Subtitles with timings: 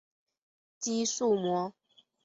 [0.79, 1.75] 肌束膜。